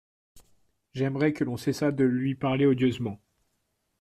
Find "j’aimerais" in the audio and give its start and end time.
0.93-1.31